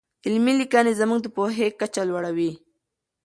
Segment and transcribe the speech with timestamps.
[0.25, 2.51] علمي لیکنې زموږ د پوهې کچه لوړوي.